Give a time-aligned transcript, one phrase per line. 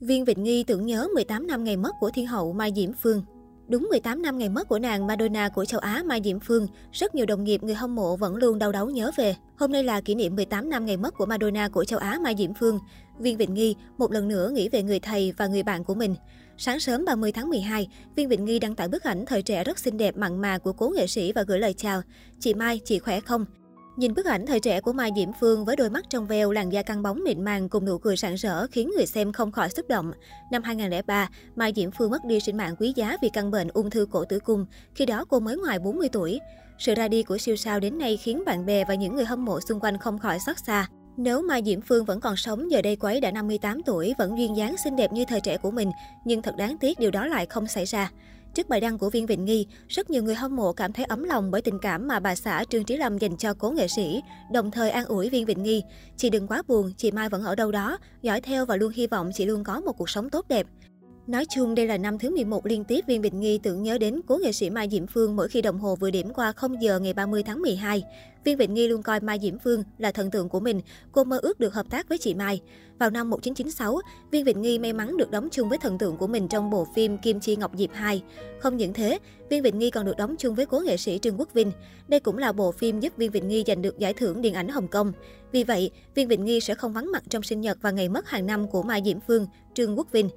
[0.00, 3.22] Viên Vịnh Nghi tưởng nhớ 18 năm ngày mất của thiên hậu Mai Diễm Phương.
[3.68, 7.14] Đúng 18 năm ngày mất của nàng Madonna của châu Á Mai Diễm Phương, rất
[7.14, 9.34] nhiều đồng nghiệp người hâm mộ vẫn luôn đau đáu nhớ về.
[9.56, 12.34] Hôm nay là kỷ niệm 18 năm ngày mất của Madonna của châu Á Mai
[12.38, 12.78] Diễm Phương.
[13.18, 16.14] Viên Vịnh Nghi một lần nữa nghĩ về người thầy và người bạn của mình.
[16.58, 19.78] Sáng sớm 30 tháng 12, Viên Vịnh Nghi đăng tải bức ảnh thời trẻ rất
[19.78, 22.02] xinh đẹp mặn mà của cố nghệ sĩ và gửi lời chào.
[22.40, 23.44] Chị Mai, chị khỏe không?
[23.96, 26.72] Nhìn bức ảnh thời trẻ của Mai Diễm Phương với đôi mắt trong veo, làn
[26.72, 29.70] da căng bóng mịn màng cùng nụ cười rạng rỡ khiến người xem không khỏi
[29.70, 30.12] xúc động.
[30.50, 33.90] Năm 2003, Mai Diễm Phương mất đi sinh mạng quý giá vì căn bệnh ung
[33.90, 36.40] thư cổ tử cung, khi đó cô mới ngoài 40 tuổi.
[36.78, 39.44] Sự ra đi của siêu sao đến nay khiến bạn bè và những người hâm
[39.44, 40.88] mộ xung quanh không khỏi xót xa.
[41.16, 44.38] Nếu Mai Diễm Phương vẫn còn sống, giờ đây cô ấy đã 58 tuổi, vẫn
[44.38, 45.90] duyên dáng xinh đẹp như thời trẻ của mình,
[46.24, 48.10] nhưng thật đáng tiếc điều đó lại không xảy ra.
[48.56, 51.24] Trước bài đăng của Viên Vịnh Nghi, rất nhiều người hâm mộ cảm thấy ấm
[51.24, 54.22] lòng bởi tình cảm mà bà xã Trương Trí Lâm dành cho cố nghệ sĩ,
[54.52, 55.82] đồng thời an ủi Viên Vịnh Nghi.
[56.16, 59.06] Chị đừng quá buồn, chị Mai vẫn ở đâu đó, dõi theo và luôn hy
[59.06, 60.66] vọng chị luôn có một cuộc sống tốt đẹp.
[61.26, 64.20] Nói chung, đây là năm thứ 11 liên tiếp Viên Bình Nghi tưởng nhớ đến
[64.26, 66.98] cố nghệ sĩ Mai Diễm Phương mỗi khi đồng hồ vừa điểm qua 0 giờ
[66.98, 68.04] ngày 30 tháng 12.
[68.44, 70.80] Viên Bình Nghi luôn coi Mai Diễm Phương là thần tượng của mình,
[71.12, 72.60] cô mơ ước được hợp tác với chị Mai.
[72.98, 73.98] Vào năm 1996,
[74.30, 76.86] Viên Bình Nghi may mắn được đóng chung với thần tượng của mình trong bộ
[76.94, 78.22] phim Kim Chi Ngọc Diệp 2.
[78.60, 79.18] Không những thế,
[79.50, 81.72] Viên Bình Nghi còn được đóng chung với cố nghệ sĩ Trương Quốc Vinh.
[82.08, 84.68] Đây cũng là bộ phim giúp Viên Bình Nghi giành được giải thưởng điện ảnh
[84.68, 85.12] Hồng Kông.
[85.52, 88.28] Vì vậy, Viên Bình Nghi sẽ không vắng mặt trong sinh nhật và ngày mất
[88.28, 90.28] hàng năm của Mai Diễm Phương, Trương Quốc Vinh.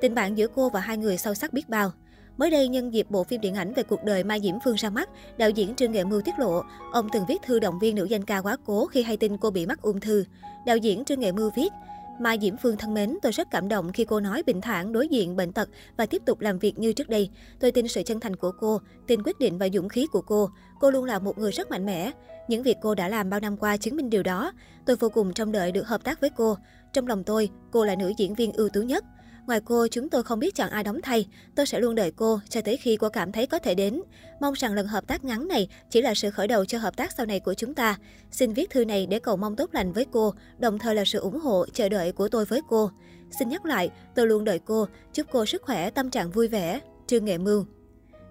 [0.00, 1.92] Tình bạn giữa cô và hai người sâu sắc biết bao.
[2.36, 4.90] Mới đây, nhân dịp bộ phim điện ảnh về cuộc đời Mai Diễm Phương ra
[4.90, 8.04] mắt, đạo diễn Trương Nghệ Mưu tiết lộ, ông từng viết thư động viên nữ
[8.04, 10.24] danh ca quá cố khi hay tin cô bị mắc ung thư.
[10.66, 11.72] Đạo diễn Trương Nghệ Mưu viết,
[12.18, 15.08] Mai Diễm Phương thân mến, tôi rất cảm động khi cô nói bình thản đối
[15.08, 17.30] diện bệnh tật và tiếp tục làm việc như trước đây.
[17.60, 20.50] Tôi tin sự chân thành của cô, tin quyết định và dũng khí của cô.
[20.80, 22.10] Cô luôn là một người rất mạnh mẽ.
[22.48, 24.52] Những việc cô đã làm bao năm qua chứng minh điều đó.
[24.86, 26.56] Tôi vô cùng trông đợi được hợp tác với cô.
[26.92, 29.04] Trong lòng tôi, cô là nữ diễn viên ưu tú nhất.
[29.46, 31.28] Ngoài cô, chúng tôi không biết chọn ai đóng thay.
[31.54, 34.02] Tôi sẽ luôn đợi cô cho tới khi cô cảm thấy có thể đến.
[34.40, 37.12] Mong rằng lần hợp tác ngắn này chỉ là sự khởi đầu cho hợp tác
[37.16, 37.98] sau này của chúng ta.
[38.30, 41.18] Xin viết thư này để cầu mong tốt lành với cô, đồng thời là sự
[41.18, 42.90] ủng hộ, chờ đợi của tôi với cô.
[43.38, 46.80] Xin nhắc lại, tôi luôn đợi cô, chúc cô sức khỏe, tâm trạng vui vẻ.
[47.06, 47.64] Trương Nghệ Mưu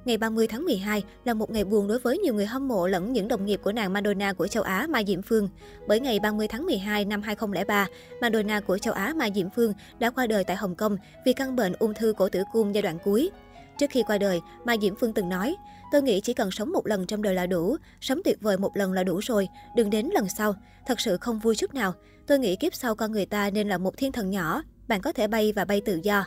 [0.05, 3.13] Ngày 30 tháng 12 là một ngày buồn đối với nhiều người hâm mộ lẫn
[3.13, 5.49] những đồng nghiệp của nàng Madonna của châu Á Mai Diễm Phương.
[5.87, 7.87] Bởi ngày 30 tháng 12 năm 2003,
[8.21, 11.55] Madonna của châu Á Mai Diễm Phương đã qua đời tại Hồng Kông vì căn
[11.55, 13.31] bệnh ung thư cổ tử cung giai đoạn cuối.
[13.79, 15.55] Trước khi qua đời, Mai Diễm Phương từng nói,
[15.91, 18.77] tôi nghĩ chỉ cần sống một lần trong đời là đủ, sống tuyệt vời một
[18.77, 20.55] lần là đủ rồi, đừng đến lần sau,
[20.87, 21.93] thật sự không vui chút nào.
[22.27, 25.11] Tôi nghĩ kiếp sau con người ta nên là một thiên thần nhỏ, bạn có
[25.11, 26.25] thể bay và bay tự do.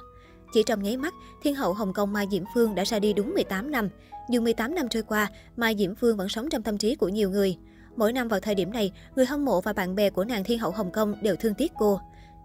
[0.53, 3.35] Chỉ trong nháy mắt, Thiên hậu Hồng Kông Mai Diễm Phương đã ra đi đúng
[3.35, 3.89] 18 năm.
[4.31, 7.31] Dù 18 năm trôi qua, Mai Diễm Phương vẫn sống trong tâm trí của nhiều
[7.31, 7.57] người.
[7.97, 10.59] Mỗi năm vào thời điểm này, người hâm mộ và bạn bè của nàng Thiên
[10.59, 12.01] hậu Hồng Kông đều thương tiếc cô.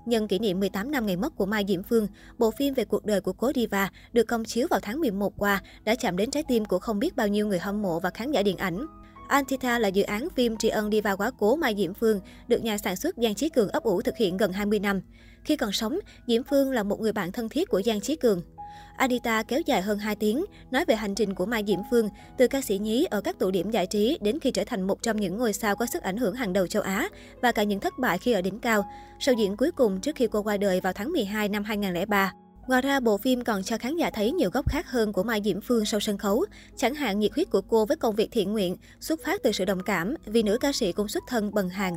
[0.06, 3.06] Nhân kỷ niệm 18 năm ngày mất của Mai Diễm Phương, bộ phim về cuộc
[3.06, 6.44] đời của cố diva được công chiếu vào tháng 11 qua đã chạm đến trái
[6.48, 8.86] tim của không biết bao nhiêu người hâm mộ và khán giả điện ảnh.
[9.34, 12.64] Antita là dự án phim tri ân đi vào quá cố Mai Diễm Phương, được
[12.64, 15.02] nhà sản xuất Giang Chí Cường ấp ủ thực hiện gần 20 năm.
[15.44, 18.42] Khi còn sống, Diễm Phương là một người bạn thân thiết của Giang Chí Cường.
[18.98, 22.48] Anita kéo dài hơn 2 tiếng, nói về hành trình của Mai Diễm Phương, từ
[22.48, 25.18] ca sĩ nhí ở các tụ điểm giải trí đến khi trở thành một trong
[25.18, 27.10] những ngôi sao có sức ảnh hưởng hàng đầu châu Á
[27.42, 28.86] và cả những thất bại khi ở đỉnh cao.
[29.20, 32.34] Sau diễn cuối cùng trước khi cô qua đời vào tháng 12 năm 2003.
[32.68, 35.42] Ngoài ra, bộ phim còn cho khán giả thấy nhiều góc khác hơn của Mai
[35.46, 36.46] Diễm Phương sau sân khấu,
[36.78, 39.66] chẳng hạn nhiệt huyết của cô với công việc thiện nguyện, xuất phát từ sự
[39.66, 41.94] đồng cảm vì nữ ca sĩ cũng xuất thân bần hàng.